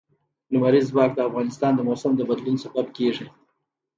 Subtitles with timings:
[0.51, 3.27] لمریز ځواک د افغانستان د موسم د بدلون سبب کېږي.